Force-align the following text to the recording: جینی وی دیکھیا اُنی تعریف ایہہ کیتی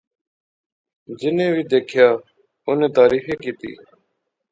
جینی 1.19 1.47
وی 1.53 1.63
دیکھیا 1.71 2.07
اُنی 2.67 2.87
تعریف 2.97 3.25
ایہہ 3.29 3.35
کیتی 3.41 3.71